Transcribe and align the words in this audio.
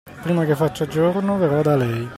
Prima 0.23 0.45
che 0.45 0.55
faccia 0.55 0.87
giorno, 0.87 1.37
verrò 1.37 1.61
da 1.61 1.75
lei. 1.77 2.09